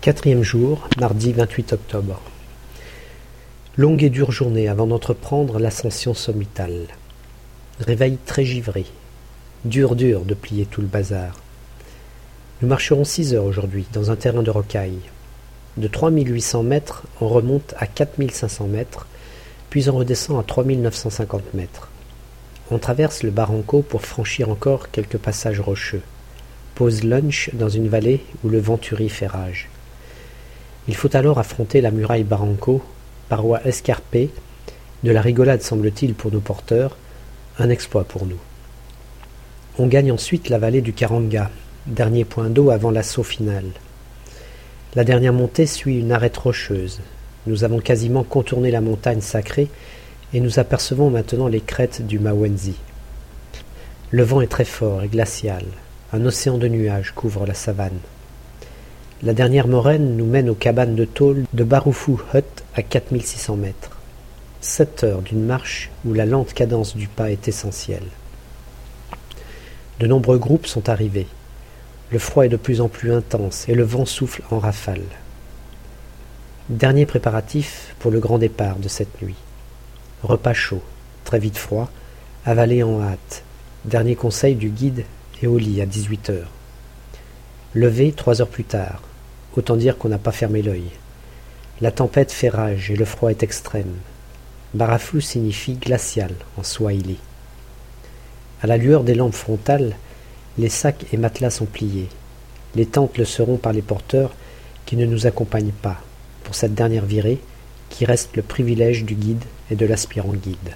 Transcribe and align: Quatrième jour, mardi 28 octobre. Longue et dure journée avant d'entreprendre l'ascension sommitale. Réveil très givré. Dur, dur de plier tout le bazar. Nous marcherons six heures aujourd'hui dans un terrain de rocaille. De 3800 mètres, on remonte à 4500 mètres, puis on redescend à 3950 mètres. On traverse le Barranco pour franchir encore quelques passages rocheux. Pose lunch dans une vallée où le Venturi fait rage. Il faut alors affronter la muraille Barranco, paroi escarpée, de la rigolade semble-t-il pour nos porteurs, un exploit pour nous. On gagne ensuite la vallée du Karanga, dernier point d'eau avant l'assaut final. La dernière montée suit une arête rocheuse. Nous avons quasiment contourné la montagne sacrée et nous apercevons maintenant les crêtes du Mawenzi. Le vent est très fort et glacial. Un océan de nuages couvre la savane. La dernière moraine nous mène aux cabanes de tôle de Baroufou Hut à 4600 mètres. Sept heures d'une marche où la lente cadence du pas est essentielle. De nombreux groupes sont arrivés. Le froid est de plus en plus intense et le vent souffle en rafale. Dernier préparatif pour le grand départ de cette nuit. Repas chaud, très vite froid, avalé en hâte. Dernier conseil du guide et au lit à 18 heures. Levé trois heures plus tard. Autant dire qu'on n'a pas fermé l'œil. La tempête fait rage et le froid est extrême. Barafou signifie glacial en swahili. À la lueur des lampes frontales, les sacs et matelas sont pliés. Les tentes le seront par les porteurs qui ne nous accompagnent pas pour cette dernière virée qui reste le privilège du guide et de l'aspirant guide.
Quatrième 0.00 0.42
jour, 0.42 0.88
mardi 0.98 1.34
28 1.34 1.74
octobre. 1.74 2.22
Longue 3.76 4.02
et 4.02 4.08
dure 4.08 4.30
journée 4.30 4.66
avant 4.66 4.86
d'entreprendre 4.86 5.58
l'ascension 5.58 6.14
sommitale. 6.14 6.86
Réveil 7.80 8.16
très 8.24 8.46
givré. 8.46 8.86
Dur, 9.66 9.96
dur 9.96 10.22
de 10.22 10.32
plier 10.32 10.64
tout 10.64 10.80
le 10.80 10.86
bazar. 10.86 11.42
Nous 12.62 12.68
marcherons 12.68 13.04
six 13.04 13.34
heures 13.34 13.44
aujourd'hui 13.44 13.84
dans 13.92 14.10
un 14.10 14.16
terrain 14.16 14.42
de 14.42 14.50
rocaille. 14.50 15.00
De 15.76 15.86
3800 15.86 16.62
mètres, 16.62 17.02
on 17.20 17.28
remonte 17.28 17.74
à 17.76 17.86
4500 17.86 18.68
mètres, 18.68 19.06
puis 19.68 19.90
on 19.90 19.96
redescend 19.98 20.40
à 20.40 20.44
3950 20.44 21.52
mètres. 21.52 21.90
On 22.70 22.78
traverse 22.78 23.22
le 23.22 23.32
Barranco 23.32 23.82
pour 23.82 24.00
franchir 24.00 24.48
encore 24.48 24.90
quelques 24.90 25.18
passages 25.18 25.60
rocheux. 25.60 26.02
Pose 26.74 27.04
lunch 27.04 27.50
dans 27.52 27.68
une 27.68 27.90
vallée 27.90 28.24
où 28.42 28.48
le 28.48 28.60
Venturi 28.60 29.10
fait 29.10 29.26
rage. 29.26 29.68
Il 30.88 30.96
faut 30.96 31.14
alors 31.14 31.38
affronter 31.38 31.80
la 31.80 31.90
muraille 31.90 32.24
Barranco, 32.24 32.82
paroi 33.28 33.60
escarpée, 33.66 34.30
de 35.02 35.10
la 35.10 35.20
rigolade 35.20 35.62
semble-t-il 35.62 36.14
pour 36.14 36.32
nos 36.32 36.40
porteurs, 36.40 36.96
un 37.58 37.70
exploit 37.70 38.04
pour 38.04 38.26
nous. 38.26 38.38
On 39.78 39.86
gagne 39.86 40.12
ensuite 40.12 40.48
la 40.48 40.58
vallée 40.58 40.82
du 40.82 40.92
Karanga, 40.92 41.50
dernier 41.86 42.24
point 42.24 42.50
d'eau 42.50 42.70
avant 42.70 42.90
l'assaut 42.90 43.22
final. 43.22 43.64
La 44.94 45.04
dernière 45.04 45.32
montée 45.32 45.66
suit 45.66 46.00
une 46.00 46.12
arête 46.12 46.36
rocheuse. 46.36 47.00
Nous 47.46 47.64
avons 47.64 47.78
quasiment 47.78 48.24
contourné 48.24 48.70
la 48.70 48.80
montagne 48.80 49.20
sacrée 49.20 49.68
et 50.34 50.40
nous 50.40 50.58
apercevons 50.58 51.10
maintenant 51.10 51.46
les 51.46 51.60
crêtes 51.60 52.06
du 52.06 52.18
Mawenzi. 52.18 52.74
Le 54.10 54.22
vent 54.22 54.40
est 54.40 54.48
très 54.48 54.64
fort 54.64 55.02
et 55.02 55.08
glacial. 55.08 55.64
Un 56.12 56.24
océan 56.26 56.58
de 56.58 56.66
nuages 56.66 57.12
couvre 57.14 57.46
la 57.46 57.54
savane. 57.54 57.98
La 59.22 59.34
dernière 59.34 59.68
moraine 59.68 60.16
nous 60.16 60.24
mène 60.24 60.48
aux 60.48 60.54
cabanes 60.54 60.94
de 60.94 61.04
tôle 61.04 61.44
de 61.52 61.62
Baroufou 61.62 62.22
Hut 62.32 62.42
à 62.74 62.82
4600 62.82 63.54
mètres. 63.56 63.98
Sept 64.62 65.04
heures 65.04 65.20
d'une 65.20 65.44
marche 65.44 65.90
où 66.06 66.14
la 66.14 66.24
lente 66.24 66.54
cadence 66.54 66.96
du 66.96 67.06
pas 67.06 67.30
est 67.30 67.46
essentielle. 67.46 68.06
De 69.98 70.06
nombreux 70.06 70.38
groupes 70.38 70.66
sont 70.66 70.88
arrivés. 70.88 71.26
Le 72.10 72.18
froid 72.18 72.46
est 72.46 72.48
de 72.48 72.56
plus 72.56 72.80
en 72.80 72.88
plus 72.88 73.12
intense 73.12 73.68
et 73.68 73.74
le 73.74 73.82
vent 73.82 74.06
souffle 74.06 74.42
en 74.50 74.58
rafale. 74.58 75.04
Dernier 76.70 77.04
préparatif 77.04 77.94
pour 77.98 78.10
le 78.10 78.20
grand 78.20 78.38
départ 78.38 78.76
de 78.76 78.88
cette 78.88 79.20
nuit. 79.20 79.36
Repas 80.22 80.54
chaud, 80.54 80.82
très 81.24 81.38
vite 81.38 81.58
froid, 81.58 81.90
avalé 82.46 82.82
en 82.82 83.02
hâte. 83.02 83.42
Dernier 83.84 84.14
conseil 84.14 84.54
du 84.54 84.70
guide 84.70 85.04
et 85.42 85.46
au 85.46 85.58
lit 85.58 85.82
à 85.82 85.86
18 85.86 86.30
heures. 86.30 86.50
Levé 87.74 88.12
trois 88.12 88.40
heures 88.40 88.48
plus 88.48 88.64
tard. 88.64 89.02
Autant 89.56 89.76
dire 89.76 89.98
qu'on 89.98 90.08
n'a 90.08 90.18
pas 90.18 90.32
fermé 90.32 90.62
l'œil. 90.62 90.90
La 91.80 91.90
tempête 91.90 92.30
fait 92.30 92.48
rage 92.48 92.90
et 92.90 92.96
le 92.96 93.04
froid 93.04 93.30
est 93.30 93.42
extrême. 93.42 93.94
Barafou 94.74 95.20
signifie 95.20 95.74
glacial 95.74 96.32
en 96.56 96.62
swahili. 96.62 97.16
À 98.62 98.66
la 98.66 98.76
lueur 98.76 99.02
des 99.02 99.14
lampes 99.14 99.34
frontales, 99.34 99.96
les 100.58 100.68
sacs 100.68 101.06
et 101.12 101.16
matelas 101.16 101.50
sont 101.50 101.66
pliés. 101.66 102.08
Les 102.76 102.86
tentes 102.86 103.18
le 103.18 103.24
seront 103.24 103.56
par 103.56 103.72
les 103.72 103.82
porteurs 103.82 104.32
qui 104.86 104.96
ne 104.96 105.06
nous 105.06 105.26
accompagnent 105.26 105.72
pas 105.72 106.00
pour 106.44 106.54
cette 106.54 106.74
dernière 106.74 107.06
virée 107.06 107.40
qui 107.88 108.04
reste 108.04 108.36
le 108.36 108.42
privilège 108.42 109.04
du 109.04 109.14
guide 109.14 109.44
et 109.70 109.74
de 109.74 109.86
l'aspirant 109.86 110.32
guide. 110.32 110.74